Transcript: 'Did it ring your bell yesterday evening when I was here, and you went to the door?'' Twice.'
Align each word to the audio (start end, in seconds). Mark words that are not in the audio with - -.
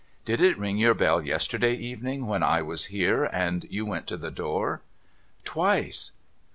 'Did 0.25 0.41
it 0.41 0.57
ring 0.57 0.79
your 0.79 0.95
bell 0.95 1.21
yesterday 1.23 1.75
evening 1.75 2.25
when 2.25 2.41
I 2.41 2.63
was 2.63 2.85
here, 2.85 3.25
and 3.25 3.67
you 3.69 3.85
went 3.85 4.07
to 4.07 4.17
the 4.17 4.31
door?'' 4.31 4.81
Twice.' 5.43 6.13